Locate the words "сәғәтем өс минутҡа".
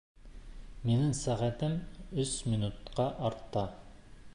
1.19-3.11